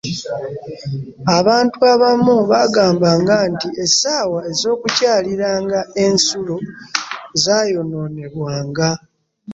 [1.37, 6.57] Abantu abamu baagambanga nti essaawa ez'okukyaliranga ensulo
[7.43, 8.89] zaayonoonebwanga.